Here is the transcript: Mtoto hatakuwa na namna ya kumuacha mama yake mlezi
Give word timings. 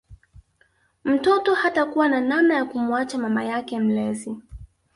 Mtoto 1.03 1.53
hatakuwa 1.53 2.09
na 2.09 2.21
namna 2.21 2.53
ya 2.55 2.65
kumuacha 2.65 3.17
mama 3.17 3.43
yake 3.43 3.79
mlezi 3.79 4.37